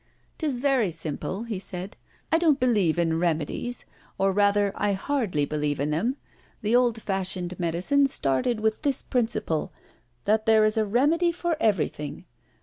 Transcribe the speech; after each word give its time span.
"'Tis 0.39 0.61
very 0.61 0.89
simple," 0.89 1.45
said 1.59 1.95
he; 1.95 2.27
"I 2.35 2.39
don't 2.39 2.59
believe 2.59 2.97
in 2.97 3.19
remedies 3.19 3.85
or 4.17 4.31
rather 4.31 4.71
I 4.73 4.93
hardly 4.93 5.45
believe 5.45 5.79
in 5.79 5.91
them. 5.91 6.17
The 6.63 6.75
old 6.75 6.99
fashioned 6.99 7.59
medicine 7.59 8.07
started 8.07 8.61
with 8.61 8.81
this 8.81 9.03
principle 9.03 9.71
that 10.25 10.47
there 10.47 10.65
is 10.65 10.75
a 10.75 10.85
remedy 10.85 11.31
for 11.31 11.55
everything. 11.59 12.25